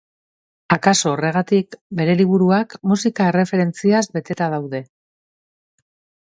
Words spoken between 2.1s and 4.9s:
liburuak musika erreferentziaz beteta daude.